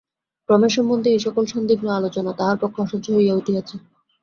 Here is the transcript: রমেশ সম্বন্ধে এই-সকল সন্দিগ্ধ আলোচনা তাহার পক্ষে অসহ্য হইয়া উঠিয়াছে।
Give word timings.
রমেশ 0.49 0.71
সম্বন্ধে 0.77 1.09
এই-সকল 1.11 1.43
সন্দিগ্ধ 1.47 1.85
আলোচনা 1.99 2.31
তাহার 2.39 2.57
পক্ষে 2.61 2.79
অসহ্য 2.85 3.07
হইয়া 3.15 3.37
উঠিয়াছে। 3.39 3.75